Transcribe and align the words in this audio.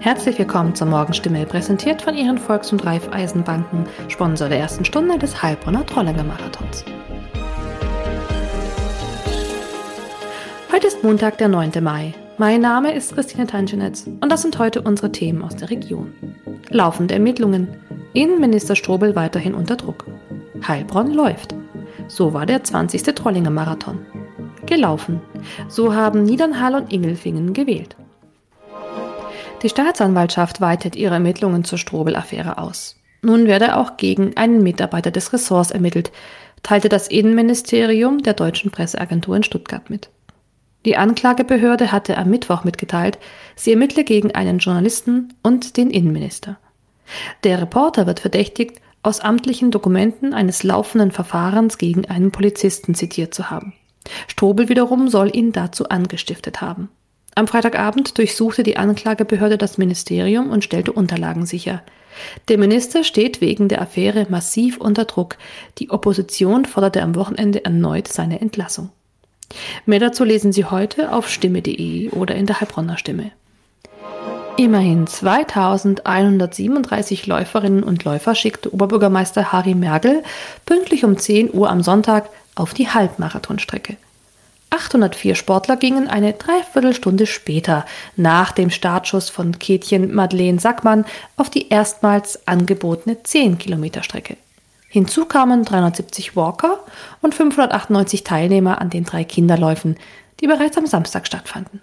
Herzlich 0.00 0.38
willkommen 0.38 0.74
zur 0.74 0.86
Morgenstimme, 0.86 1.44
präsentiert 1.46 2.02
von 2.02 2.14
Ihren 2.14 2.38
Volks- 2.38 2.70
und 2.70 2.84
Raiffeisenbanken, 2.84 3.86
Sponsor 4.08 4.48
der 4.48 4.60
ersten 4.60 4.84
Stunde 4.84 5.18
des 5.18 5.42
Heilbronner 5.42 5.84
Trollinger 5.86 6.24
Marathons. 6.24 6.84
Heute 10.70 10.86
ist 10.86 11.02
Montag, 11.02 11.38
der 11.38 11.48
9. 11.48 11.72
Mai. 11.82 12.14
Mein 12.36 12.60
Name 12.60 12.92
ist 12.92 13.14
Christine 13.14 13.46
Tanschenetz 13.46 14.06
und 14.20 14.30
das 14.30 14.42
sind 14.42 14.58
heute 14.58 14.82
unsere 14.82 15.10
Themen 15.10 15.42
aus 15.42 15.56
der 15.56 15.70
Region. 15.70 16.12
Laufende 16.68 17.14
Ermittlungen. 17.14 17.68
Innenminister 18.12 18.76
Strobel 18.76 19.16
weiterhin 19.16 19.54
unter 19.54 19.76
Druck. 19.76 20.06
Heilbronn 20.66 21.12
läuft. 21.12 21.54
So 22.06 22.34
war 22.34 22.46
der 22.46 22.62
20. 22.62 23.02
Trollinger 23.14 23.50
Marathon. 23.50 23.98
Gelaufen. 24.66 25.20
So 25.66 25.94
haben 25.94 26.22
Niedernhall 26.22 26.74
und 26.74 26.92
Ingelfingen 26.92 27.54
gewählt. 27.54 27.96
Die 29.62 29.68
Staatsanwaltschaft 29.68 30.60
weitet 30.60 30.94
ihre 30.94 31.14
Ermittlungen 31.14 31.64
zur 31.64 31.78
Strobel-Affäre 31.78 32.58
aus. 32.58 32.96
Nun 33.22 33.46
werde 33.46 33.76
auch 33.76 33.96
gegen 33.96 34.36
einen 34.36 34.62
Mitarbeiter 34.62 35.10
des 35.10 35.32
Ressorts 35.32 35.72
ermittelt, 35.72 36.12
teilte 36.62 36.88
das 36.88 37.08
Innenministerium 37.08 38.22
der 38.22 38.34
deutschen 38.34 38.70
Presseagentur 38.70 39.36
in 39.36 39.42
Stuttgart 39.42 39.90
mit. 39.90 40.10
Die 40.84 40.96
Anklagebehörde 40.96 41.90
hatte 41.90 42.16
am 42.16 42.30
Mittwoch 42.30 42.62
mitgeteilt, 42.62 43.18
sie 43.56 43.72
ermittle 43.72 44.04
gegen 44.04 44.32
einen 44.32 44.58
Journalisten 44.58 45.34
und 45.42 45.76
den 45.76 45.90
Innenminister. 45.90 46.56
Der 47.42 47.60
Reporter 47.60 48.06
wird 48.06 48.20
verdächtigt, 48.20 48.80
aus 49.02 49.20
amtlichen 49.20 49.70
Dokumenten 49.70 50.34
eines 50.34 50.62
laufenden 50.62 51.10
Verfahrens 51.10 51.78
gegen 51.78 52.04
einen 52.06 52.30
Polizisten 52.30 52.94
zitiert 52.94 53.34
zu 53.34 53.50
haben. 53.50 53.72
Strobel 54.28 54.68
wiederum 54.68 55.08
soll 55.08 55.34
ihn 55.34 55.52
dazu 55.52 55.88
angestiftet 55.88 56.60
haben. 56.60 56.88
Am 57.38 57.46
Freitagabend 57.46 58.18
durchsuchte 58.18 58.64
die 58.64 58.76
Anklagebehörde 58.78 59.58
das 59.58 59.78
Ministerium 59.78 60.50
und 60.50 60.64
stellte 60.64 60.90
Unterlagen 60.90 61.46
sicher. 61.46 61.82
Der 62.48 62.58
Minister 62.58 63.04
steht 63.04 63.40
wegen 63.40 63.68
der 63.68 63.80
Affäre 63.80 64.26
massiv 64.28 64.78
unter 64.78 65.04
Druck. 65.04 65.36
Die 65.78 65.90
Opposition 65.90 66.64
forderte 66.64 67.00
am 67.00 67.14
Wochenende 67.14 67.64
erneut 67.64 68.08
seine 68.08 68.40
Entlassung. 68.40 68.90
Mehr 69.86 70.00
dazu 70.00 70.24
lesen 70.24 70.52
Sie 70.52 70.64
heute 70.64 71.12
auf 71.12 71.30
stimme.de 71.30 72.10
oder 72.10 72.34
in 72.34 72.46
der 72.46 72.60
Heilbronner 72.60 72.98
Stimme. 72.98 73.30
Immerhin 74.56 75.06
2137 75.06 77.28
Läuferinnen 77.28 77.84
und 77.84 78.02
Läufer 78.02 78.34
schickte 78.34 78.74
Oberbürgermeister 78.74 79.52
Harry 79.52 79.76
Merkel 79.76 80.24
pünktlich 80.66 81.04
um 81.04 81.16
10 81.16 81.54
Uhr 81.54 81.70
am 81.70 81.84
Sonntag 81.84 82.30
auf 82.56 82.74
die 82.74 82.88
Halbmarathonstrecke. 82.88 83.96
804 84.70 85.34
Sportler 85.34 85.76
gingen 85.76 86.08
eine 86.08 86.34
Dreiviertelstunde 86.34 87.26
später 87.26 87.86
nach 88.16 88.52
dem 88.52 88.70
Startschuss 88.70 89.30
von 89.30 89.58
Kätchen 89.58 90.14
Madeleine 90.14 90.60
Sackmann 90.60 91.04
auf 91.36 91.50
die 91.50 91.68
erstmals 91.68 92.46
angebotene 92.46 93.22
10 93.22 93.58
Kilometer 93.58 94.02
Strecke. 94.02 94.36
Hinzu 94.88 95.26
kamen 95.26 95.64
370 95.64 96.36
Walker 96.36 96.78
und 97.20 97.34
598 97.34 98.24
Teilnehmer 98.24 98.80
an 98.80 98.90
den 98.90 99.04
drei 99.04 99.24
Kinderläufen, 99.24 99.96
die 100.40 100.46
bereits 100.46 100.78
am 100.78 100.86
Samstag 100.86 101.26
stattfanden. 101.26 101.80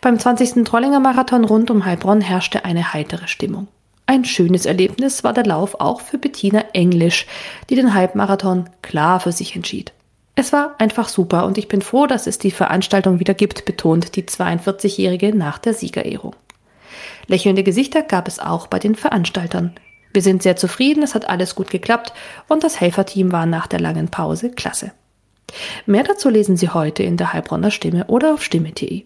Beim 0.00 0.18
20. 0.18 0.64
Trollinger 0.64 1.00
Marathon 1.00 1.44
rund 1.44 1.70
um 1.70 1.84
Heilbronn 1.84 2.20
herrschte 2.20 2.64
eine 2.64 2.92
heitere 2.92 3.28
Stimmung. 3.28 3.68
Ein 4.06 4.24
schönes 4.24 4.66
Erlebnis 4.66 5.24
war 5.24 5.32
der 5.32 5.46
Lauf 5.46 5.80
auch 5.80 6.00
für 6.00 6.18
Bettina 6.18 6.64
Englisch, 6.72 7.26
die 7.70 7.76
den 7.76 7.94
Halbmarathon 7.94 8.68
klar 8.82 9.20
für 9.20 9.32
sich 9.32 9.56
entschied. 9.56 9.92
Es 10.34 10.52
war 10.52 10.74
einfach 10.78 11.08
super 11.08 11.44
und 11.44 11.58
ich 11.58 11.68
bin 11.68 11.82
froh, 11.82 12.06
dass 12.06 12.26
es 12.26 12.38
die 12.38 12.50
Veranstaltung 12.50 13.20
wieder 13.20 13.34
gibt, 13.34 13.64
betont 13.64 14.16
die 14.16 14.22
42-Jährige 14.22 15.36
nach 15.36 15.58
der 15.58 15.74
Siegerehrung. 15.74 16.34
Lächelnde 17.26 17.62
Gesichter 17.62 18.02
gab 18.02 18.28
es 18.28 18.38
auch 18.38 18.66
bei 18.66 18.78
den 18.78 18.94
Veranstaltern. 18.94 19.74
Wir 20.12 20.22
sind 20.22 20.42
sehr 20.42 20.56
zufrieden, 20.56 21.02
es 21.02 21.14
hat 21.14 21.28
alles 21.28 21.54
gut 21.54 21.70
geklappt 21.70 22.12
und 22.48 22.64
das 22.64 22.80
Helferteam 22.80 23.32
war 23.32 23.46
nach 23.46 23.66
der 23.66 23.80
langen 23.80 24.08
Pause 24.08 24.50
klasse. 24.50 24.92
Mehr 25.86 26.02
dazu 26.02 26.30
lesen 26.30 26.56
Sie 26.56 26.70
heute 26.70 27.02
in 27.02 27.16
der 27.16 27.32
Heilbronner 27.32 27.70
Stimme 27.70 28.06
oder 28.06 28.34
auf 28.34 28.42
stimme.de. 28.42 29.04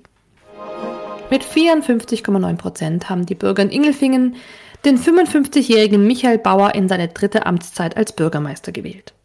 Mit 1.28 1.42
54,9 1.42 2.56
Prozent 2.56 3.10
haben 3.10 3.26
die 3.26 3.34
Bürger 3.34 3.64
in 3.64 3.70
Ingelfingen 3.70 4.36
den 4.84 4.96
55-jährigen 4.96 6.06
Michael 6.06 6.38
Bauer 6.38 6.76
in 6.76 6.88
seine 6.88 7.08
dritte 7.08 7.46
Amtszeit 7.46 7.96
als 7.96 8.12
Bürgermeister 8.12 8.70
gewählt. 8.70 9.15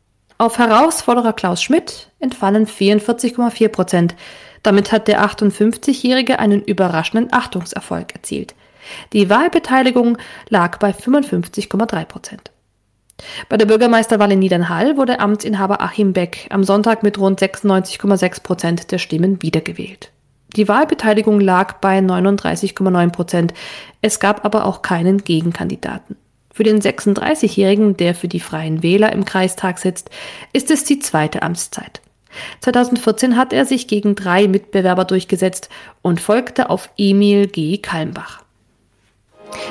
Auf 0.41 0.57
Herausforderer 0.57 1.33
Klaus 1.33 1.61
Schmidt 1.61 2.09
entfallen 2.19 2.65
44,4 2.65 3.67
Prozent. 3.67 4.15
Damit 4.63 4.91
hat 4.91 5.07
der 5.07 5.23
58-Jährige 5.23 6.39
einen 6.39 6.63
überraschenden 6.63 7.31
Achtungserfolg 7.31 8.15
erzielt. 8.15 8.55
Die 9.13 9.29
Wahlbeteiligung 9.29 10.17
lag 10.49 10.79
bei 10.79 10.93
55,3 10.93 12.05
Prozent. 12.05 12.49
Bei 13.49 13.57
der 13.57 13.67
Bürgermeisterwahl 13.67 14.31
in 14.31 14.39
Niedernhall 14.39 14.97
wurde 14.97 15.19
Amtsinhaber 15.19 15.79
Achim 15.79 16.13
Beck 16.13 16.47
am 16.49 16.63
Sonntag 16.63 17.03
mit 17.03 17.19
rund 17.19 17.39
96,6 17.39 18.41
Prozent 18.41 18.91
der 18.91 18.97
Stimmen 18.97 19.43
wiedergewählt. 19.43 20.11
Die 20.55 20.67
Wahlbeteiligung 20.67 21.39
lag 21.39 21.73
bei 21.73 21.99
39,9 21.99 23.11
Prozent. 23.11 23.53
Es 24.01 24.19
gab 24.19 24.43
aber 24.43 24.65
auch 24.65 24.81
keinen 24.81 25.19
Gegenkandidaten. 25.23 26.17
Für 26.53 26.63
den 26.63 26.81
36-Jährigen, 26.81 27.97
der 27.97 28.13
für 28.13 28.27
die 28.27 28.39
Freien 28.39 28.83
Wähler 28.83 29.13
im 29.13 29.25
Kreistag 29.25 29.79
sitzt, 29.79 30.09
ist 30.53 30.69
es 30.69 30.83
die 30.83 30.99
zweite 30.99 31.41
Amtszeit. 31.41 32.01
2014 32.61 33.35
hat 33.37 33.53
er 33.53 33.65
sich 33.65 33.87
gegen 33.87 34.15
drei 34.15 34.47
Mitbewerber 34.47 35.05
durchgesetzt 35.05 35.69
und 36.01 36.19
folgte 36.19 36.69
auf 36.69 36.89
Emil 36.97 37.47
G. 37.47 37.77
Kalmbach. 37.77 38.43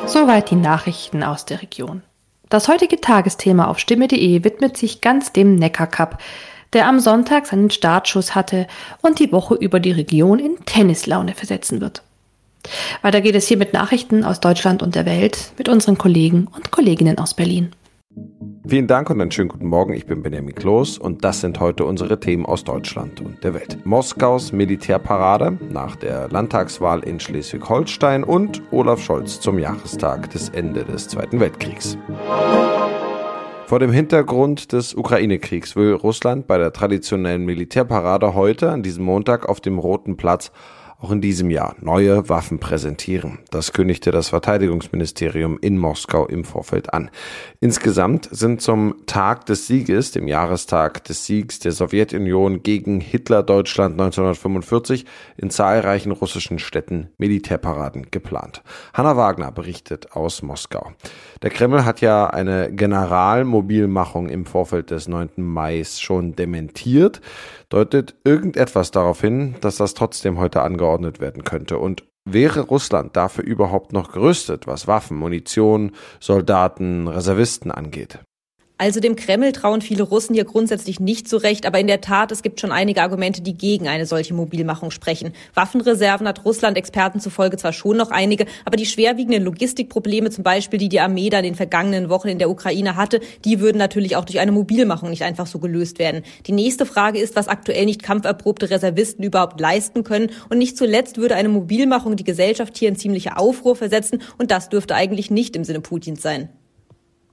Soweit 0.07 0.51
die 0.51 0.57
Nachrichten 0.57 1.23
aus 1.23 1.47
der 1.47 1.63
Region. 1.63 2.03
Das 2.49 2.69
heutige 2.69 3.01
Tagesthema 3.01 3.67
auf 3.67 3.79
stimme.de 3.79 4.45
widmet 4.45 4.77
sich 4.77 5.01
ganz 5.01 5.33
dem 5.33 5.55
Neckar 5.55 5.87
Cup, 5.87 6.19
der 6.73 6.87
am 6.87 7.01
Sonntag 7.01 7.47
seinen 7.47 7.71
Startschuss 7.71 8.35
hatte 8.35 8.67
und 9.03 9.19
die 9.19 9.33
Woche 9.33 9.55
über 9.55 9.81
die 9.81 9.93
Region 9.93 10.39
in 10.39 10.57
Tennislaune 10.67 11.35
versetzen 11.35 11.81
wird. 11.81 12.03
Weiter 13.03 13.21
geht 13.21 13.35
es 13.35 13.47
hier 13.47 13.57
mit 13.57 13.73
Nachrichten 13.73 14.25
aus 14.25 14.41
Deutschland 14.41 14.83
und 14.83 14.95
der 14.95 15.07
Welt 15.07 15.53
mit 15.59 15.69
unseren 15.69 15.99
Kollegen 15.99 16.49
und 16.55 16.71
Kolleginnen 16.71 17.19
aus 17.19 17.35
Berlin. 17.35 17.71
Vielen 18.67 18.87
Dank 18.87 19.11
und 19.11 19.21
einen 19.21 19.31
schönen 19.31 19.49
guten 19.49 19.67
Morgen. 19.67 19.95
Ich 19.95 20.07
bin 20.07 20.23
Benjamin 20.23 20.55
Kloß 20.55 20.99
und 20.99 21.25
das 21.25 21.41
sind 21.41 21.59
heute 21.61 21.85
unsere 21.85 22.21
Themen 22.21 22.47
aus 22.47 22.63
Deutschland 22.63 23.21
und 23.21 23.43
der 23.43 23.55
Welt. 23.55 23.79
Moskaus 23.85 24.53
Militärparade 24.53 25.59
nach 25.71 25.97
der 25.97 26.29
Landtagswahl 26.29 27.01
in 27.01 27.19
Schleswig-Holstein 27.19 28.23
und 28.23 28.63
Olaf 28.71 29.03
Scholz 29.03 29.41
zum 29.41 29.59
Jahrestag 29.59 30.31
des 30.31 30.51
Ende 30.51 30.85
des 30.85 31.09
Zweiten 31.09 31.41
Weltkriegs. 31.41 31.97
Vor 33.67 33.79
dem 33.79 33.93
Hintergrund 33.93 34.73
des 34.73 34.95
Ukraine-Kriegs 34.95 35.75
will 35.75 35.95
Russland 35.95 36.47
bei 36.47 36.59
der 36.59 36.73
traditionellen 36.73 37.45
Militärparade 37.45 38.35
heute 38.35 38.71
an 38.71 38.83
diesem 38.83 39.05
Montag 39.05 39.49
auf 39.49 39.61
dem 39.61 39.79
Roten 39.79 40.17
Platz 40.17 40.53
auch 41.01 41.11
in 41.11 41.21
diesem 41.21 41.51
Jahr 41.51 41.75
neue 41.81 42.29
Waffen 42.29 42.59
präsentieren. 42.59 43.39
Das 43.51 43.73
kündigte 43.73 44.11
das 44.11 44.29
Verteidigungsministerium 44.29 45.59
in 45.61 45.79
Moskau 45.79 46.27
im 46.27 46.45
Vorfeld 46.45 46.93
an. 46.93 47.11
Insgesamt 47.61 48.29
sind 48.31 48.61
zum 48.61 49.07
Tag 49.07 49.47
des 49.47 49.67
Sieges, 49.67 50.13
dem 50.13 50.29
Jahrestag 50.29 51.05
des 51.05 51.25
Siegs 51.25 51.59
der 51.59 51.73
Sowjetunion 51.73 52.63
gegen 52.63 53.01
Hitler-Deutschland 53.01 53.99
1945, 53.99 55.07
in 55.39 55.51
zahlreichen 55.51 56.13
russischen 56.13 56.59
Städten 56.59 57.09
Militärparaden 57.17 58.09
geplant. 58.11 58.63
Hanna 58.93 59.17
Wagner 59.17 59.53
berichtet 59.53 60.13
aus 60.13 60.43
Moskau. 60.43 60.93
Der 61.43 61.51
Kreml 61.51 61.87
hat 61.87 62.03
ja 62.03 62.27
eine 62.27 62.71
Generalmobilmachung 62.73 64.29
im 64.29 64.45
Vorfeld 64.45 64.91
des 64.91 65.09
9. 65.09 65.31
Mai 65.37 65.83
schon 65.85 66.37
dementiert. 66.37 67.21
Deutet 67.71 68.17
irgendetwas 68.25 68.91
darauf 68.91 69.21
hin, 69.21 69.55
dass 69.61 69.77
das 69.77 69.95
trotzdem 69.95 70.39
heute 70.39 70.61
angeordnet 70.63 70.90
werden 71.21 71.45
könnte? 71.45 71.79
Und 71.79 72.05
wäre 72.25 72.61
Russland 72.61 73.17
dafür 73.17 73.45
überhaupt 73.45 73.93
noch 73.93 74.13
gerüstet, 74.13 74.67
was 74.67 74.87
Waffen, 74.87 75.17
Munition, 75.17 75.93
Soldaten, 76.21 77.09
Reservisten 77.09 77.71
angeht? 77.71 78.21
Also 78.81 78.99
dem 78.99 79.15
Kreml 79.15 79.53
trauen 79.53 79.83
viele 79.83 80.05
Russen 80.05 80.35
hier 80.35 80.47
grundsätzlich 80.47 81.01
nicht 81.01 81.29
zurecht, 81.29 81.67
aber 81.67 81.79
in 81.79 81.87
der 81.87 82.01
Tat, 82.01 82.33
es 82.33 82.41
gibt 82.41 82.63
schon 82.63 82.73
einige 82.73 83.03
Argumente, 83.03 83.43
die 83.43 83.53
gegen 83.53 83.89
eine 83.89 84.07
solche 84.07 84.33
Mobilmachung 84.33 84.91
sprechen. 84.91 85.35
Waffenreserven 85.53 86.27
hat 86.27 86.47
Russland 86.47 86.79
Experten 86.79 87.21
zufolge 87.21 87.59
zwar 87.59 87.75
schon 87.75 87.99
noch 87.99 88.11
einige, 88.11 88.47
aber 88.65 88.79
die 88.79 88.87
schwerwiegenden 88.87 89.45
Logistikprobleme, 89.45 90.31
zum 90.31 90.45
Beispiel, 90.45 90.79
die 90.79 90.89
die 90.89 91.01
Armee 91.01 91.29
da 91.29 91.41
in 91.41 91.45
den 91.45 91.57
vergangenen 91.57 92.09
Wochen 92.09 92.29
in 92.29 92.39
der 92.39 92.49
Ukraine 92.49 92.97
hatte, 92.97 93.21
die 93.45 93.61
würden 93.61 93.77
natürlich 93.77 94.17
auch 94.17 94.25
durch 94.25 94.41
eine 94.41 94.51
Mobilmachung 94.51 95.11
nicht 95.11 95.25
einfach 95.25 95.47
so 95.47 95.59
gelöst 95.59 95.99
werden. 95.99 96.23
Die 96.47 96.53
nächste 96.53 96.87
Frage 96.87 97.19
ist, 97.19 97.37
was 97.37 97.49
aktuell 97.49 97.85
nicht 97.85 98.03
kampferprobte 98.03 98.71
Reservisten 98.71 99.23
überhaupt 99.23 99.61
leisten 99.61 100.05
können. 100.05 100.31
Und 100.49 100.57
nicht 100.57 100.79
zuletzt 100.79 101.19
würde 101.19 101.35
eine 101.35 101.51
Mobilmachung 101.51 102.17
die 102.17 102.25
Gesellschaft 102.25 102.79
hier 102.79 102.89
in 102.89 102.97
ziemliche 102.97 103.37
Aufruhr 103.37 103.77
versetzen 103.77 104.23
und 104.39 104.51
das 104.51 104.71
dürfte 104.71 104.95
eigentlich 104.95 105.31
nicht 105.31 105.55
im 105.55 105.65
Sinne 105.65 105.83
Putins 105.83 106.23
sein. 106.23 106.49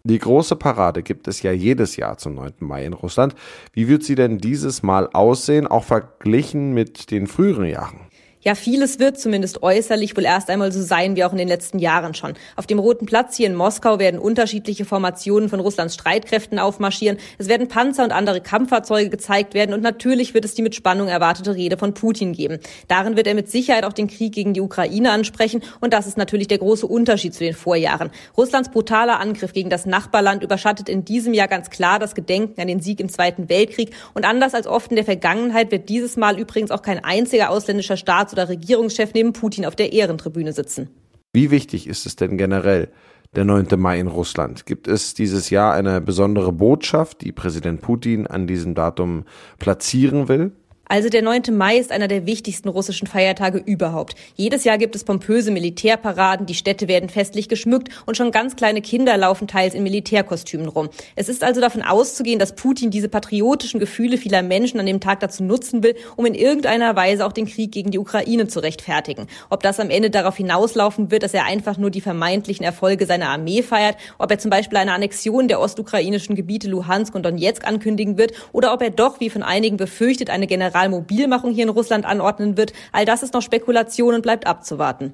Die 0.09 0.19
große 0.19 0.55
Parade 0.55 1.03
gibt 1.03 1.27
es 1.27 1.41
ja 1.41 1.51
jedes 1.51 1.97
Jahr 1.97 2.17
zum 2.17 2.35
9. 2.35 2.53
Mai 2.59 2.85
in 2.85 2.93
Russland. 2.93 3.35
Wie 3.73 3.89
wird 3.89 4.03
sie 4.03 4.15
denn 4.15 4.37
dieses 4.37 4.81
Mal 4.81 5.09
aussehen, 5.11 5.67
auch 5.67 5.83
verglichen 5.83 6.73
mit 6.73 7.11
den 7.11 7.27
früheren 7.27 7.65
Jahren? 7.65 7.99
Ja, 8.43 8.53
vieles 8.53 8.99
wird 8.99 9.19
zumindest 9.19 9.63
äußerlich 9.63 10.15
wohl 10.15 10.23
erst 10.23 10.51
einmal 10.51 10.71
so 10.71 10.79
sein 10.81 11.15
wie 11.15 11.23
auch 11.23 11.31
in 11.31 11.39
den 11.39 11.47
letzten 11.47 11.79
Jahren 11.79 12.13
schon. 12.13 12.35
Auf 12.55 12.67
dem 12.67 12.77
Roten 12.77 13.07
Platz 13.07 13.35
hier 13.35 13.47
in 13.47 13.55
Moskau 13.55 13.97
werden 13.97 14.19
unterschiedliche 14.19 14.85
Formationen 14.85 15.49
von 15.49 15.59
Russlands 15.59 15.95
Streitkräften 15.95 16.59
aufmarschieren. 16.59 17.17
Es 17.39 17.47
werden 17.47 17.67
Panzer 17.67 18.03
und 18.03 18.11
andere 18.11 18.39
Kampffahrzeuge 18.39 19.09
gezeigt 19.09 19.55
werden 19.55 19.73
und 19.73 19.81
natürlich 19.81 20.35
wird 20.35 20.45
es 20.45 20.53
die 20.53 20.61
mit 20.61 20.75
Spannung 20.75 21.07
erwartete 21.07 21.55
Rede 21.55 21.77
von 21.77 21.95
Putin 21.95 22.33
geben. 22.33 22.59
Darin 22.87 23.17
wird 23.17 23.25
er 23.25 23.33
mit 23.33 23.49
Sicherheit 23.49 23.83
auch 23.83 23.91
den 23.91 24.07
Krieg 24.07 24.35
gegen 24.35 24.53
die 24.53 24.61
Ukraine 24.61 25.11
ansprechen 25.11 25.63
und 25.81 25.91
das 25.91 26.05
ist 26.05 26.17
natürlich 26.17 26.47
der 26.47 26.59
große 26.59 26.85
Unterschied 26.85 27.33
zu 27.33 27.43
den 27.43 27.55
Vorjahren. 27.55 28.11
Russlands 28.37 28.69
brutaler 28.69 29.19
Angriff 29.19 29.51
gegen 29.51 29.71
das 29.71 29.87
Nachbarland 29.87 30.43
überschattet 30.43 30.89
in 30.89 31.03
diesem 31.03 31.33
Jahr 31.33 31.47
ganz 31.47 31.71
klar 31.71 31.97
das 31.97 32.13
Gedenken 32.13 32.61
an 32.61 32.67
den 32.67 32.81
Sieg 32.81 32.99
im 32.99 33.09
Zweiten 33.09 33.49
Weltkrieg 33.49 33.95
und 34.13 34.25
anders 34.25 34.53
als 34.53 34.67
oft 34.67 34.91
in 34.91 34.95
der 34.95 35.05
Vergangenheit 35.05 35.71
wird 35.71 35.89
dieses 35.89 36.17
Mal 36.17 36.39
übrigens 36.39 36.69
auch 36.69 36.83
kein 36.83 37.03
einziger 37.03 37.49
ausländischer 37.49 37.97
Staats- 37.97 38.36
oder 38.37 38.49
Regierungschef 38.49 39.13
neben 39.13 39.33
Putin 39.33 39.65
auf 39.65 39.75
der 39.75 39.91
Ehrentribüne 39.93 40.53
sitzen. 40.53 40.89
Wie 41.33 41.51
wichtig 41.51 41.87
ist 41.87 42.05
es 42.05 42.15
denn 42.15 42.37
generell, 42.37 42.89
der 43.35 43.43
9. 43.43 43.67
Mai 43.77 43.99
in 43.99 44.07
Russland? 44.07 44.65
Gibt 44.65 44.87
es 44.87 45.13
dieses 45.13 45.49
Jahr 45.49 45.73
eine 45.73 45.99
besondere 46.01 46.53
Botschaft, 46.53 47.21
die 47.21 47.31
Präsident 47.31 47.81
Putin 47.81 48.27
an 48.27 48.47
diesem 48.47 48.75
Datum 48.75 49.25
platzieren 49.59 50.29
will? 50.29 50.51
Also 50.89 51.09
der 51.09 51.21
9. 51.21 51.43
Mai 51.51 51.77
ist 51.77 51.91
einer 51.91 52.07
der 52.07 52.25
wichtigsten 52.25 52.69
russischen 52.69 53.07
Feiertage 53.07 53.57
überhaupt. 53.57 54.15
Jedes 54.35 54.63
Jahr 54.63 54.77
gibt 54.77 54.95
es 54.95 55.03
pompöse 55.03 55.51
Militärparaden, 55.51 56.45
die 56.45 56.53
Städte 56.53 56.87
werden 56.87 57.09
festlich 57.09 57.49
geschmückt 57.49 57.89
und 58.05 58.15
schon 58.15 58.31
ganz 58.31 58.55
kleine 58.55 58.81
Kinder 58.81 59.17
laufen 59.17 59.49
teils 59.49 59.73
in 59.73 59.83
Militärkostümen 59.83 60.69
rum. 60.69 60.87
Es 61.15 61.27
ist 61.27 61.43
also 61.43 61.59
davon 61.59 61.81
auszugehen, 61.81 62.39
dass 62.39 62.55
Putin 62.55 62.89
diese 62.89 63.09
patriotischen 63.09 63.81
Gefühle 63.81 64.17
vieler 64.17 64.43
Menschen 64.43 64.79
an 64.79 64.85
dem 64.85 65.01
Tag 65.01 65.19
dazu 65.19 65.43
nutzen 65.43 65.83
will, 65.83 65.95
um 66.15 66.25
in 66.25 66.35
irgendeiner 66.35 66.95
Weise 66.95 67.25
auch 67.25 67.33
den 67.33 67.47
Krieg 67.47 67.73
gegen 67.73 67.91
die 67.91 67.99
Ukraine 67.99 68.47
zu 68.47 68.61
rechtfertigen. 68.61 69.27
Ob 69.49 69.63
das 69.63 69.81
am 69.81 69.89
Ende 69.89 70.09
darauf 70.09 70.37
hinauslaufen 70.37 71.11
wird, 71.11 71.23
dass 71.23 71.33
er 71.33 71.45
einfach 71.45 71.77
nur 71.77 71.91
die 71.91 72.01
vermeintlichen 72.01 72.63
Erfolge 72.63 73.05
seiner 73.05 73.27
Armee 73.27 73.61
feiert, 73.61 73.97
ob 74.19 74.31
er 74.31 74.39
zum 74.39 74.51
Beispiel 74.51 74.77
eine 74.77 74.93
Annexion 74.93 75.49
der 75.49 75.59
ostukrainischen 75.59 76.35
Gebiete 76.35 76.69
Luhansk 76.69 77.13
und 77.13 77.25
Donetsk 77.25 77.67
ankündigen 77.67 78.17
wird 78.17 78.31
oder 78.53 78.73
ob 78.73 78.81
er 78.81 78.89
doch, 78.89 79.19
wie 79.19 79.29
von 79.29 79.43
einigen 79.43 79.75
befürchtet, 79.75 80.29
eine 80.29 80.47
General 80.47 80.76
Generalmobilmachung 80.77 81.53
hier 81.53 81.63
in 81.63 81.69
Russland 81.69 82.05
anordnen 82.05 82.57
wird. 82.57 82.73
All 82.91 83.05
das 83.05 83.23
ist 83.23 83.33
noch 83.33 83.41
Spekulation 83.41 84.13
und 84.13 84.21
bleibt 84.21 84.45
abzuwarten. 84.47 85.13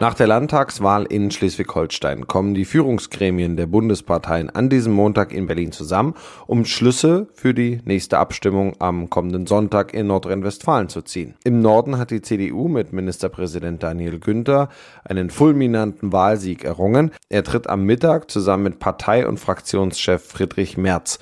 Nach 0.00 0.14
der 0.14 0.28
Landtagswahl 0.28 1.04
in 1.04 1.30
Schleswig-Holstein 1.30 2.26
kommen 2.26 2.54
die 2.54 2.64
Führungsgremien 2.64 3.58
der 3.58 3.66
Bundesparteien 3.66 4.48
an 4.48 4.70
diesem 4.70 4.94
Montag 4.94 5.30
in 5.30 5.46
Berlin 5.46 5.72
zusammen, 5.72 6.14
um 6.46 6.64
Schlüsse 6.64 7.28
für 7.34 7.52
die 7.52 7.82
nächste 7.84 8.16
Abstimmung 8.16 8.76
am 8.78 9.10
kommenden 9.10 9.46
Sonntag 9.46 9.92
in 9.92 10.06
Nordrhein-Westfalen 10.06 10.88
zu 10.88 11.02
ziehen. 11.02 11.34
Im 11.44 11.60
Norden 11.60 11.98
hat 11.98 12.10
die 12.10 12.22
CDU 12.22 12.66
mit 12.66 12.94
Ministerpräsident 12.94 13.82
Daniel 13.82 14.18
Günther 14.18 14.70
einen 15.04 15.28
fulminanten 15.28 16.14
Wahlsieg 16.14 16.64
errungen. 16.64 17.10
Er 17.28 17.44
tritt 17.44 17.68
am 17.68 17.84
Mittag 17.84 18.30
zusammen 18.30 18.62
mit 18.62 18.78
Partei- 18.78 19.26
und 19.26 19.38
Fraktionschef 19.38 20.24
Friedrich 20.24 20.78
Merz 20.78 21.18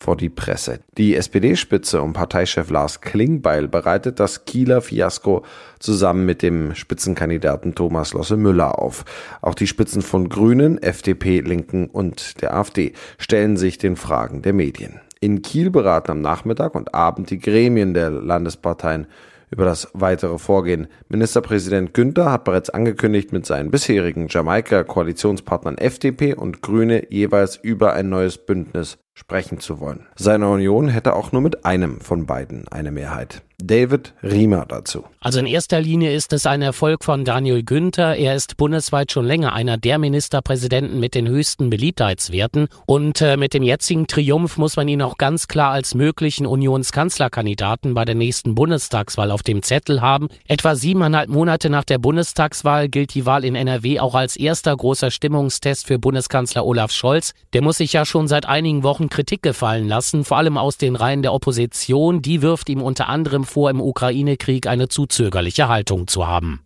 vor 0.00 0.16
die 0.16 0.30
Presse. 0.30 0.80
Die 0.96 1.14
SPD-Spitze 1.14 2.00
um 2.00 2.14
Parteichef 2.14 2.70
Lars 2.70 3.02
Klingbeil 3.02 3.68
bereitet 3.68 4.18
das 4.18 4.46
Kieler 4.46 4.80
Fiasko 4.80 5.44
zusammen 5.78 6.24
mit 6.24 6.40
dem 6.42 6.74
Spitzenkandidaten 6.74 7.74
Thomas 7.74 8.14
Losse 8.14 8.38
Müller 8.38 8.78
auf. 8.78 9.04
Auch 9.42 9.54
die 9.54 9.66
Spitzen 9.66 10.00
von 10.00 10.30
Grünen, 10.30 10.82
FDP, 10.82 11.40
Linken 11.40 11.86
und 11.86 12.40
der 12.40 12.54
AfD 12.54 12.94
stellen 13.18 13.58
sich 13.58 13.76
den 13.76 13.96
Fragen 13.96 14.40
der 14.40 14.54
Medien. 14.54 15.00
In 15.20 15.42
Kiel 15.42 15.70
beraten 15.70 16.12
am 16.12 16.22
Nachmittag 16.22 16.74
und 16.74 16.94
Abend 16.94 17.28
die 17.28 17.38
Gremien 17.38 17.92
der 17.92 18.08
Landesparteien 18.10 19.06
über 19.50 19.64
das 19.66 19.88
weitere 19.92 20.38
Vorgehen. 20.38 20.86
Ministerpräsident 21.08 21.92
Günther 21.92 22.30
hat 22.30 22.44
bereits 22.44 22.70
angekündigt, 22.70 23.32
mit 23.32 23.44
seinen 23.44 23.70
bisherigen 23.70 24.28
Jamaika-Koalitionspartnern 24.28 25.76
FDP 25.76 26.34
und 26.34 26.62
Grüne 26.62 27.12
jeweils 27.12 27.56
über 27.56 27.92
ein 27.92 28.08
neues 28.08 28.38
Bündnis 28.38 28.96
sprechen 29.20 29.60
zu 29.60 29.80
wollen. 29.80 30.06
Seine 30.16 30.48
Union 30.48 30.88
hätte 30.88 31.14
auch 31.14 31.30
nur 31.30 31.42
mit 31.42 31.66
einem 31.66 32.00
von 32.00 32.24
beiden 32.24 32.66
eine 32.68 32.90
Mehrheit. 32.90 33.42
David 33.66 34.14
Riemer 34.22 34.66
dazu. 34.66 35.04
Also 35.20 35.38
in 35.38 35.46
erster 35.46 35.80
Linie 35.80 36.14
ist 36.14 36.32
es 36.32 36.46
ein 36.46 36.62
Erfolg 36.62 37.04
von 37.04 37.24
Daniel 37.24 37.62
Günther. 37.62 38.16
Er 38.16 38.34
ist 38.34 38.56
bundesweit 38.56 39.12
schon 39.12 39.26
länger 39.26 39.52
einer 39.52 39.76
der 39.76 39.98
Ministerpräsidenten 39.98 40.98
mit 40.98 41.14
den 41.14 41.28
höchsten 41.28 41.68
Beliebtheitswerten. 41.68 42.68
Und 42.86 43.20
äh, 43.20 43.36
mit 43.36 43.52
dem 43.52 43.62
jetzigen 43.62 44.06
Triumph 44.06 44.56
muss 44.56 44.76
man 44.76 44.88
ihn 44.88 45.02
auch 45.02 45.18
ganz 45.18 45.46
klar 45.46 45.72
als 45.72 45.94
möglichen 45.94 46.46
Unionskanzlerkandidaten 46.46 47.92
bei 47.92 48.06
der 48.06 48.14
nächsten 48.14 48.54
Bundestagswahl 48.54 49.30
auf 49.30 49.42
dem 49.42 49.62
Zettel 49.62 50.00
haben. 50.00 50.28
Etwa 50.48 50.74
siebeneinhalb 50.74 51.28
Monate 51.28 51.68
nach 51.68 51.84
der 51.84 51.98
Bundestagswahl 51.98 52.88
gilt 52.88 53.14
die 53.14 53.26
Wahl 53.26 53.44
in 53.44 53.54
NRW 53.54 54.00
auch 54.00 54.14
als 54.14 54.36
erster 54.36 54.74
großer 54.74 55.10
Stimmungstest 55.10 55.86
für 55.86 55.98
Bundeskanzler 55.98 56.64
Olaf 56.64 56.92
Scholz. 56.92 57.34
Der 57.52 57.62
muss 57.62 57.76
sich 57.76 57.92
ja 57.92 58.06
schon 58.06 58.26
seit 58.26 58.46
einigen 58.46 58.82
Wochen 58.84 59.10
Kritik 59.10 59.42
gefallen 59.42 59.86
lassen, 59.86 60.24
vor 60.24 60.38
allem 60.38 60.56
aus 60.56 60.78
den 60.78 60.96
Reihen 60.96 61.20
der 61.20 61.34
Opposition. 61.34 62.22
Die 62.22 62.40
wirft 62.40 62.70
ihm 62.70 62.80
unter 62.80 63.08
anderem 63.08 63.44
vor, 63.50 63.68
im 63.68 63.80
Ukraine-Krieg 63.80 64.66
eine 64.66 64.88
zu 64.88 65.06
zögerliche 65.06 65.68
Haltung 65.68 66.06
zu 66.06 66.26
haben. 66.26 66.60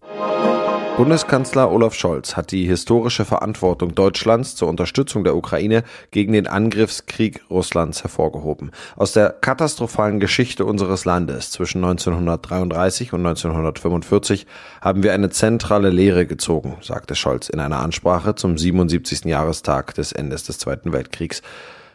Bundeskanzler 0.96 1.72
Olaf 1.72 1.92
Scholz 1.94 2.36
hat 2.36 2.52
die 2.52 2.66
historische 2.66 3.24
Verantwortung 3.24 3.96
Deutschlands 3.96 4.54
zur 4.54 4.68
Unterstützung 4.68 5.24
der 5.24 5.34
Ukraine 5.34 5.82
gegen 6.12 6.34
den 6.34 6.46
Angriffskrieg 6.46 7.42
Russlands 7.50 8.04
hervorgehoben. 8.04 8.70
Aus 8.94 9.12
der 9.12 9.30
katastrophalen 9.30 10.20
Geschichte 10.20 10.64
unseres 10.64 11.04
Landes 11.04 11.50
zwischen 11.50 11.82
1933 11.82 13.12
und 13.12 13.26
1945 13.26 14.46
haben 14.80 15.02
wir 15.02 15.12
eine 15.14 15.30
zentrale 15.30 15.90
Lehre 15.90 16.26
gezogen, 16.26 16.76
sagte 16.80 17.16
Scholz 17.16 17.48
in 17.48 17.58
einer 17.58 17.80
Ansprache 17.80 18.36
zum 18.36 18.56
77. 18.56 19.24
Jahrestag 19.24 19.96
des 19.96 20.12
Endes 20.12 20.44
des 20.44 20.58
Zweiten 20.58 20.92
Weltkriegs. 20.92 21.42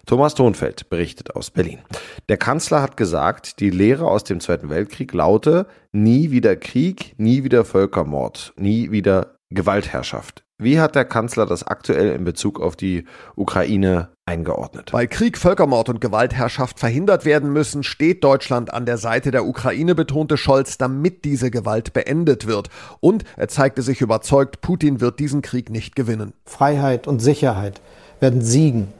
Thomas 0.10 0.34
Thonfeld 0.34 0.90
berichtet 0.90 1.36
aus 1.36 1.52
Berlin. 1.52 1.78
Der 2.30 2.38
Kanzler 2.38 2.82
hat 2.82 2.98
gesagt, 2.98 3.60
die 3.60 3.70
Lehre 3.70 4.08
aus 4.08 4.24
dem 4.24 4.40
Zweiten 4.40 4.72
Weltkrieg 4.72 5.14
laute 5.14 5.68
nie 5.92 6.32
wieder 6.32 6.56
Krieg, 6.56 7.14
nie 7.20 7.44
wieder 7.44 7.64
Völkermord, 7.64 8.54
nie 8.58 8.90
wieder 8.90 9.36
Gewaltherrschaft. 9.52 10.44
Wie 10.58 10.80
hat 10.80 10.96
der 10.96 11.06
Kanzler 11.06 11.46
das 11.46 11.62
aktuell 11.62 12.16
in 12.16 12.24
Bezug 12.24 12.60
auf 12.60 12.76
die 12.76 13.06
Ukraine 13.36 14.10
eingeordnet? 14.26 14.94
Weil 14.94 15.08
Krieg, 15.08 15.38
Völkermord 15.38 15.90
und 15.90 16.02
Gewaltherrschaft 16.02 16.80
verhindert 16.80 17.24
werden 17.24 17.54
müssen, 17.54 17.84
steht 17.84 18.24
Deutschland 18.24 18.74
an 18.74 18.88
der 18.88 18.98
Seite 18.98 19.30
der 19.30 19.46
Ukraine, 19.46 19.94
betonte 19.94 20.38
Scholz, 20.38 20.80
damit 20.80 21.24
diese 21.24 21.52
Gewalt 21.52 21.94
beendet 21.94 22.48
wird. 22.48 22.70
Und 23.00 23.26
er 23.38 23.48
zeigte 23.48 23.84
sich 23.84 24.02
überzeugt, 24.02 24.62
Putin 24.62 25.02
wird 25.02 25.20
diesen 25.20 25.44
Krieg 25.44 25.70
nicht 25.70 25.96
gewinnen. 25.96 26.34
Freiheit 26.46 27.06
und 27.06 27.20
Sicherheit 27.20 27.80
werden 28.20 28.42
siegen 28.42 28.92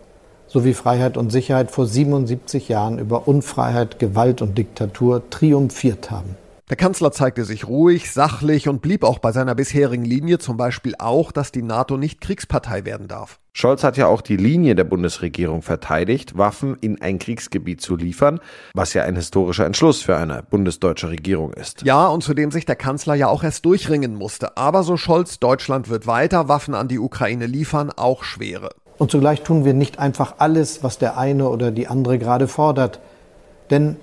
so 0.50 0.66
wie 0.66 0.74
Freiheit 0.74 1.16
und 1.16 1.32
Sicherheit 1.32 1.72
vor 1.72 1.86
77 1.86 2.68
Jahren 2.68 3.00
über 3.00 3.28
Unfreiheit, 3.28 4.00
Gewalt 4.00 4.42
und 4.42 4.58
Diktatur 4.58 5.30
triumphiert 5.30 6.12
haben. 6.12 6.36
Der 6.70 6.78
Kanzler 6.78 7.12
zeigte 7.12 7.46
sich 7.46 7.68
ruhig, 7.68 8.12
sachlich 8.12 8.68
und 8.70 8.84
blieb 8.84 9.04
auch 9.04 9.18
bei 9.18 9.32
seiner 9.32 9.56
bisherigen 9.56 10.06
Linie, 10.06 10.38
zum 10.38 10.56
Beispiel 10.56 10.94
auch, 11.00 11.32
dass 11.32 11.52
die 11.52 11.64
NATO 11.64 11.98
nicht 11.98 12.22
Kriegspartei 12.22 12.86
werden 12.86 13.08
darf. 13.08 13.40
Scholz 13.54 13.84
hat 13.84 13.98
ja 13.98 14.06
auch 14.06 14.22
die 14.22 14.38
Linie 14.38 14.76
der 14.76 14.84
Bundesregierung 14.84 15.64
verteidigt, 15.64 16.38
Waffen 16.38 16.78
in 16.80 17.02
ein 17.02 17.18
Kriegsgebiet 17.18 17.82
zu 17.82 17.96
liefern, 17.96 18.40
was 18.76 18.94
ja 18.94 19.04
ein 19.04 19.16
historischer 19.16 19.66
Entschluss 19.66 20.04
für 20.04 20.16
eine 20.16 20.44
bundesdeutsche 20.44 21.10
Regierung 21.10 21.54
ist. 21.54 21.82
Ja, 21.82 22.08
und 22.08 22.24
zu 22.24 22.36
dem 22.36 22.52
sich 22.52 22.66
der 22.66 22.76
Kanzler 22.76 23.16
ja 23.16 23.28
auch 23.28 23.44
erst 23.44 23.66
durchringen 23.66 24.16
musste. 24.16 24.56
Aber 24.56 24.84
so 24.84 24.96
Scholz, 24.96 25.40
Deutschland 25.40 25.90
wird 25.90 26.06
weiter 26.06 26.48
Waffen 26.48 26.76
an 26.76 26.88
die 26.88 27.00
Ukraine 27.00 27.48
liefern, 27.48 27.92
auch 27.92 28.24
schwere. 28.24 28.70
Und 29.00 29.10
zugleich 29.10 29.42
tun 29.42 29.64
wir 29.64 29.74
nicht 29.74 29.98
einfach 29.98 30.36
alles, 30.40 30.84
was 30.84 31.00
der 31.00 31.18
eine 31.18 31.48
oder 31.48 31.72
die 31.72 31.88
andere 31.88 32.20
gerade 32.20 32.50
fordert. 32.50 33.00
Denn 33.72 33.96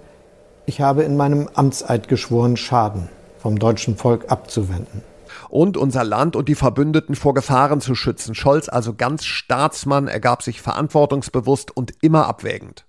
ich 0.64 0.80
habe 0.80 1.02
in 1.02 1.16
meinem 1.16 1.48
Amtseid 1.54 2.08
geschworen, 2.08 2.56
Schaden 2.56 3.10
vom 3.38 3.58
deutschen 3.58 3.96
Volk 3.96 4.32
abzuwenden. 4.32 5.02
Und 5.50 5.76
unser 5.76 6.02
Land 6.02 6.34
und 6.34 6.48
die 6.48 6.54
Verbündeten 6.54 7.14
vor 7.14 7.34
Gefahren 7.34 7.82
zu 7.82 7.94
schützen. 7.94 8.34
Scholz, 8.34 8.70
also 8.70 8.94
ganz 8.94 9.26
Staatsmann, 9.26 10.08
ergab 10.08 10.42
sich 10.42 10.62
verantwortungsbewusst 10.62 11.76
und 11.76 11.92
immer 12.00 12.26
abwägend. 12.26 12.86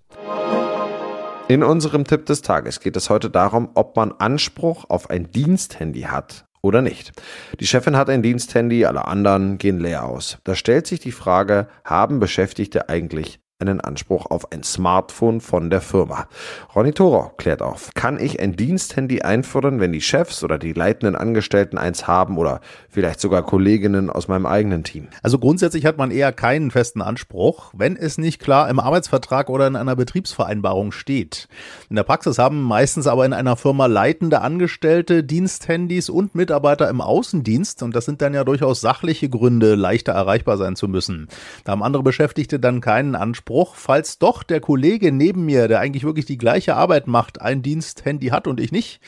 In 1.50 1.62
unserem 1.62 2.06
Tipp 2.06 2.26
des 2.26 2.42
Tages 2.42 2.80
geht 2.80 2.96
es 2.96 3.10
heute 3.10 3.30
darum, 3.30 3.70
ob 3.74 3.98
man 3.98 4.14
Anspruch 4.14 4.86
auf 4.90 5.10
ein 5.10 5.30
Diensthandy 5.32 6.04
hat 6.04 6.47
oder 6.62 6.82
nicht. 6.82 7.12
Die 7.60 7.68
Chefin 7.68 7.98
hat 7.98 8.10
ein 8.10 8.22
Diensthandy, 8.22 8.86
alle 8.86 9.08
anderen 9.08 9.58
gehen 9.58 9.80
leer 9.80 10.06
aus. 10.06 10.38
Da 10.44 10.56
stellt 10.56 10.88
sich 10.88 11.00
die 11.00 11.12
Frage, 11.12 11.68
haben 11.84 12.20
Beschäftigte 12.20 12.90
eigentlich 12.90 13.40
einen 13.60 13.82
Anspruch 13.82 14.28
auf 14.28 14.52
ein 14.52 14.62
Smartphone 14.62 15.42
von 15.42 15.72
der 15.72 15.82
Firma. 15.82 16.28
Ronny 16.76 16.92
Toro 16.92 17.32
klärt 17.38 17.64
auf, 17.64 17.90
kann 17.96 18.20
ich 18.20 18.40
ein 18.40 18.56
Diensthandy 18.56 19.22
einfordern, 19.22 19.80
wenn 19.80 19.92
die 19.92 20.02
Chefs 20.02 20.44
oder 20.44 20.60
die 20.60 20.74
leitenden 20.74 21.16
Angestellten 21.16 21.80
eins 21.80 22.06
haben 22.06 22.38
oder 22.38 22.62
vielleicht 22.88 23.20
sogar 23.20 23.42
Kolleginnen 23.42 24.12
aus 24.12 24.28
meinem 24.28 24.46
eigenen 24.46 24.84
Team? 24.84 25.08
Also 25.24 25.40
grundsätzlich 25.40 25.88
hat 25.88 25.98
man 25.98 26.12
eher 26.12 26.34
keinen 26.34 26.70
festen 26.70 27.02
Anspruch, 27.02 27.74
wenn 27.76 27.98
es 27.98 28.20
nicht 28.20 28.40
klar 28.40 28.70
im 28.70 28.80
Arbeitsvertrag 28.80 29.50
oder 29.50 29.66
in 29.66 29.76
einer 29.76 29.96
Betriebsvereinbarung 29.96 30.92
steht. 30.92 31.48
In 31.90 31.96
der 31.96 32.04
Praxis 32.04 32.38
haben 32.38 32.62
meistens 32.62 33.08
aber 33.08 33.26
in 33.26 33.34
einer 33.34 33.56
Firma 33.56 33.88
leitende 33.88 34.42
Angestellte 34.42 35.24
Diensthandys 35.24 36.10
und 36.10 36.36
Mitarbeiter 36.36 36.88
im 36.92 37.02
Außendienst 37.02 37.82
und 37.82 37.96
das 37.96 38.06
sind 38.06 38.22
dann 38.22 38.36
ja 38.36 38.44
durchaus 38.44 38.82
sachliche 38.82 39.30
Gründe, 39.30 39.74
leichter 39.74 40.12
erreichbar 40.12 40.58
sein 40.58 40.76
zu 40.76 40.88
müssen. 40.88 41.28
Da 41.64 41.72
haben 41.72 41.82
andere 41.82 42.04
Beschäftigte 42.04 42.60
dann 42.60 42.82
keinen 42.82 43.16
Anspruch 43.16 43.47
Anspruch, 43.48 43.76
falls 43.76 44.20
doch 44.20 44.44
der 44.44 44.60
Kollege 44.60 45.14
neben 45.14 45.46
mir, 45.46 45.70
der 45.70 45.80
eigentlich 45.80 46.04
wirklich 46.04 46.26
die 46.26 46.38
gleiche 46.38 46.76
Arbeit 46.76 47.08
macht, 47.08 47.40
ein 47.40 47.62
Diensthandy 47.62 48.28
hat 48.28 48.46
und 48.46 48.60
ich 48.60 48.74
nicht, 48.74 49.00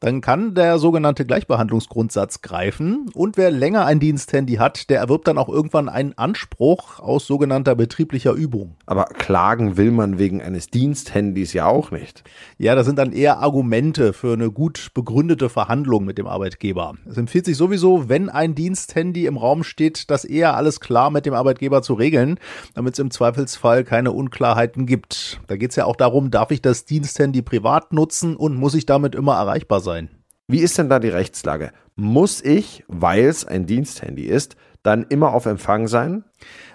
dann 0.00 0.20
kann 0.20 0.54
der 0.54 0.78
sogenannte 0.78 1.24
Gleichbehandlungsgrundsatz 1.24 2.40
greifen 2.40 3.10
und 3.14 3.36
wer 3.36 3.50
länger 3.50 3.84
ein 3.84 3.98
Diensthandy 3.98 4.54
hat, 4.54 4.90
der 4.90 5.00
erwirbt 5.00 5.26
dann 5.26 5.38
auch 5.38 5.48
irgendwann 5.48 5.88
einen 5.88 6.16
Anspruch 6.16 7.00
aus 7.00 7.26
sogenannter 7.26 7.74
betrieblicher 7.74 8.32
Übung. 8.32 8.76
Aber 8.86 9.06
klagen 9.06 9.76
will 9.76 9.90
man 9.90 10.18
wegen 10.18 10.40
eines 10.40 10.68
Diensthandys 10.68 11.52
ja 11.52 11.66
auch 11.66 11.90
nicht. 11.90 12.22
Ja, 12.58 12.76
das 12.76 12.86
sind 12.86 12.96
dann 12.96 13.12
eher 13.12 13.38
Argumente 13.38 14.12
für 14.12 14.34
eine 14.34 14.52
gut 14.52 14.90
begründete 14.94 15.48
Verhandlung 15.48 16.04
mit 16.04 16.16
dem 16.16 16.28
Arbeitgeber. 16.28 16.94
Es 17.08 17.16
empfiehlt 17.16 17.46
sich 17.46 17.56
sowieso, 17.56 18.08
wenn 18.08 18.28
ein 18.28 18.54
Diensthandy 18.54 19.26
im 19.26 19.36
Raum 19.36 19.64
steht, 19.64 20.10
das 20.10 20.24
eher 20.24 20.56
alles 20.56 20.78
klar 20.78 21.10
mit 21.10 21.26
dem 21.26 21.34
Arbeitgeber 21.34 21.82
zu 21.82 21.94
regeln, 21.94 22.38
damit 22.74 22.94
es 22.94 23.00
im 23.00 23.10
Zweifelsfall 23.10 23.82
keine 23.82 24.12
Unklarheiten 24.12 24.86
gibt. 24.86 25.40
Da 25.48 25.56
geht 25.56 25.70
es 25.70 25.76
ja 25.76 25.86
auch 25.86 25.96
darum, 25.96 26.30
darf 26.30 26.52
ich 26.52 26.62
das 26.62 26.84
Diensthandy 26.84 27.42
privat 27.42 27.92
nutzen 27.92 28.36
und 28.36 28.54
muss 28.54 28.74
ich 28.74 28.86
damit 28.86 29.16
immer 29.16 29.34
erreichbar 29.34 29.80
sein? 29.80 29.87
Sein. 29.88 30.10
Wie 30.46 30.60
ist 30.60 30.76
denn 30.78 30.88
da 30.88 30.98
die 30.98 31.08
Rechtslage? 31.08 31.72
Muss 31.96 32.42
ich, 32.42 32.84
weil 32.88 33.24
es 33.24 33.44
ein 33.46 33.66
Diensthandy 33.66 34.24
ist, 34.24 34.56
dann 34.82 35.04
immer 35.08 35.32
auf 35.32 35.46
Empfang 35.46 35.88
sein? 35.88 36.24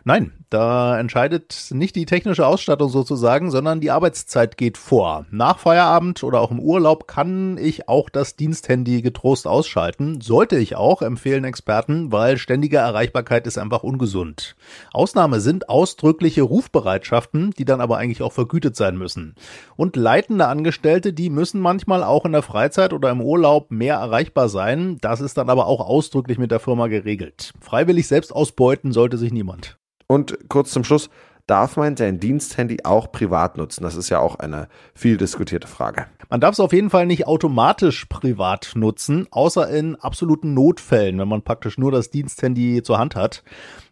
Nein, 0.06 0.34
da 0.50 1.00
entscheidet 1.00 1.70
nicht 1.72 1.96
die 1.96 2.06
technische 2.06 2.46
Ausstattung 2.46 2.90
sozusagen, 2.90 3.52
sondern 3.52 3.80
die 3.80 3.90
Arbeitszeit 3.90 4.58
geht 4.58 4.78
vor. 4.78 5.26
Nach 5.32 5.60
Feierabend 5.60 6.24
oder 6.24 6.42
auch 6.42 6.52
im 6.52 6.60
Urlaub 6.60 7.08
kann 7.08 7.58
ich 7.58 7.88
auch 7.88 8.10
das 8.10 8.36
Diensthandy 8.36 9.02
getrost 9.02 9.48
ausschalten. 9.48 10.20
Sollte 10.20 10.58
ich 10.58 10.76
auch, 10.76 11.02
empfehlen 11.02 11.46
Experten, 11.46 12.12
weil 12.12 12.38
ständige 12.38 12.78
Erreichbarkeit 12.78 13.48
ist 13.48 13.58
einfach 13.58 13.84
ungesund. 13.84 14.56
Ausnahme 14.92 15.40
sind 15.40 15.70
ausdrückliche 15.70 16.42
Rufbereitschaften, 16.42 17.52
die 17.52 17.66
dann 17.66 17.80
aber 17.80 17.98
eigentlich 17.98 18.22
auch 18.22 18.34
vergütet 18.34 18.76
sein 18.76 18.98
müssen. 18.98 19.36
Und 19.78 19.96
leitende 19.96 20.48
Angestellte, 20.48 21.14
die 21.14 21.30
müssen 21.30 21.62
manchmal 21.62 22.04
auch 22.04 22.26
in 22.26 22.34
der 22.34 22.44
Freizeit 22.44 22.92
oder 22.92 23.10
im 23.10 23.22
Urlaub 23.22 23.72
mehr 23.72 23.96
erreichbar 23.96 24.50
sein. 24.50 24.98
Das 25.00 25.22
ist 25.22 25.38
dann 25.38 25.50
aber 25.50 25.66
auch 25.66 25.80
ausdrücklich 25.80 26.38
mit 26.38 26.52
der 26.52 26.60
Firma 26.60 26.88
geregelt. 26.88 27.54
Freiwillig 27.62 28.08
selbst 28.08 28.36
ausbeuten 28.36 28.92
sollte 28.92 29.18
sich 29.18 29.32
niemand. 29.54 29.78
Und 30.08 30.38
kurz 30.50 30.72
zum 30.72 30.84
Schluss, 30.84 31.10
darf 31.48 31.76
man 31.76 31.98
sein 31.98 32.20
Diensthandy 32.20 32.80
auch 32.84 33.12
privat 33.12 33.58
nutzen? 33.58 33.84
Das 33.84 33.96
ist 33.96 34.10
ja 34.10 34.20
auch 34.20 34.36
eine 34.36 34.68
viel 34.94 35.18
diskutierte 35.18 35.68
Frage. 35.68 36.06
Man 36.30 36.40
darf 36.40 36.54
es 36.54 36.60
auf 36.60 36.74
jeden 36.74 36.90
Fall 36.90 37.06
nicht 37.06 37.28
automatisch 37.28 38.06
privat 38.06 38.72
nutzen, 38.76 39.28
außer 39.30 39.70
in 39.70 39.96
absoluten 39.96 40.54
Notfällen, 40.54 41.20
wenn 41.20 41.28
man 41.28 41.44
praktisch 41.44 41.78
nur 41.78 41.92
das 41.92 42.10
Diensthandy 42.10 42.82
zur 42.82 42.98
Hand 42.98 43.16
hat. 43.16 43.44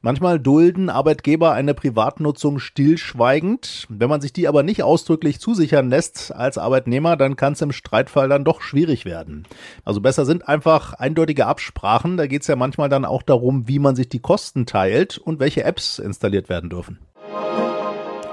Manchmal 0.01 0.39
dulden 0.39 0.89
Arbeitgeber 0.89 1.51
eine 1.51 1.74
Privatnutzung 1.74 2.58
stillschweigend. 2.58 3.86
Wenn 3.89 4.10
man 4.10 4.22
sich 4.22 4.34
die 4.34 4.48
aber 4.48 4.63
nicht 4.63 4.81
ausdrücklich 4.81 5.39
zusichern 5.39 5.89
lässt 5.89 6.34
als 6.34 6.58
Arbeitnehmer, 6.58 7.17
dann 7.17 7.36
kann 7.36 7.53
es 7.53 7.62
im 7.62 7.72
Streitfall 7.72 8.29
dann 8.29 8.43
doch 8.43 8.62
schwierig 8.62 9.05
werden. 9.05 9.46
Also 9.84 10.01
besser 10.01 10.25
sind 10.25 10.48
einfach 10.48 10.93
eindeutige 10.93 11.46
Absprachen. 11.46 12.17
Da 12.17 12.25
geht 12.25 12.41
es 12.41 12.48
ja 12.48 12.55
manchmal 12.55 12.89
dann 12.89 13.05
auch 13.05 13.22
darum, 13.22 13.67
wie 13.67 13.77
man 13.77 13.96
sich 13.96 14.10
die 14.10 14.20
Kosten 14.20 14.65
teilt 14.65 15.17
und 15.17 15.39
welche 15.39 15.63
Apps 15.63 16.00
installiert 16.00 16.50
werden 16.50 16.70
dürfen. 16.70 17.00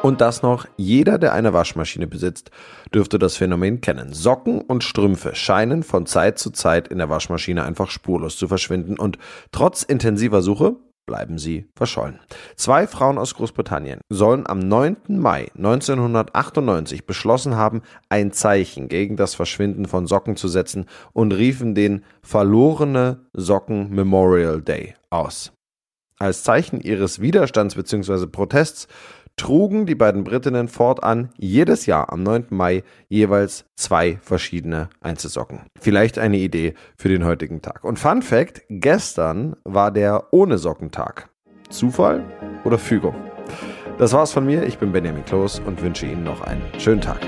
Und 0.02 0.20
das 0.20 0.42
noch, 0.42 0.66
jeder, 0.76 1.18
der 1.18 1.32
eine 1.32 1.52
Waschmaschine 1.52 2.06
besitzt, 2.06 2.50
dürfte 2.94 3.18
das 3.18 3.36
Phänomen 3.36 3.80
kennen. 3.80 4.12
Socken 4.12 4.60
und 4.60 4.84
Strümpfe 4.84 5.34
scheinen 5.34 5.82
von 5.82 6.06
Zeit 6.06 6.38
zu 6.38 6.50
Zeit 6.50 6.88
in 6.88 6.98
der 6.98 7.10
Waschmaschine 7.10 7.64
einfach 7.64 7.90
spurlos 7.90 8.36
zu 8.36 8.48
verschwinden 8.48 8.98
und 8.98 9.18
trotz 9.50 9.82
intensiver 9.82 10.40
Suche 10.40 10.76
bleiben 11.04 11.38
sie 11.38 11.66
verschollen. 11.74 12.20
Zwei 12.54 12.86
Frauen 12.86 13.18
aus 13.18 13.34
Großbritannien 13.34 14.00
sollen 14.08 14.46
am 14.46 14.60
9. 14.60 14.96
Mai 15.08 15.48
1998 15.56 17.06
beschlossen 17.06 17.56
haben, 17.56 17.82
ein 18.08 18.30
Zeichen 18.30 18.88
gegen 18.88 19.16
das 19.16 19.34
Verschwinden 19.34 19.86
von 19.86 20.06
Socken 20.06 20.36
zu 20.36 20.48
setzen 20.48 20.86
und 21.12 21.32
riefen 21.32 21.74
den 21.74 22.04
Verlorene 22.22 23.26
Socken 23.32 23.90
Memorial 23.90 24.62
Day 24.62 24.94
aus. 25.10 25.52
Als 26.18 26.42
Zeichen 26.42 26.80
ihres 26.80 27.20
Widerstands 27.20 27.76
bzw. 27.76 28.26
Protests 28.26 28.88
trugen 29.36 29.86
die 29.86 29.94
beiden 29.94 30.24
Britinnen 30.24 30.66
fortan 30.66 31.30
jedes 31.38 31.86
Jahr 31.86 32.12
am 32.12 32.24
9. 32.24 32.46
Mai 32.50 32.82
jeweils 33.08 33.66
zwei 33.76 34.18
verschiedene 34.20 34.88
Einzelsocken. 35.00 35.60
Vielleicht 35.78 36.18
eine 36.18 36.38
Idee 36.38 36.74
für 36.96 37.08
den 37.08 37.24
heutigen 37.24 37.62
Tag. 37.62 37.84
Und 37.84 38.00
Fun 38.00 38.22
Fact: 38.22 38.62
gestern 38.68 39.54
war 39.62 39.92
der 39.92 40.32
ohne 40.32 40.58
Sockentag. 40.58 41.28
Zufall 41.70 42.24
oder 42.64 42.78
Fügung? 42.78 43.14
Das 43.98 44.12
war's 44.12 44.32
von 44.32 44.44
mir. 44.44 44.64
Ich 44.64 44.78
bin 44.78 44.90
Benjamin 44.90 45.24
Kloß 45.24 45.60
und 45.60 45.80
wünsche 45.82 46.06
Ihnen 46.06 46.24
noch 46.24 46.40
einen 46.40 46.62
schönen 46.78 47.00
Tag. 47.00 47.20